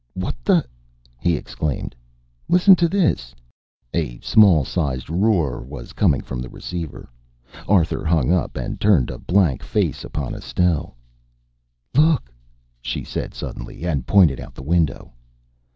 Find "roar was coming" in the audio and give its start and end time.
5.11-6.21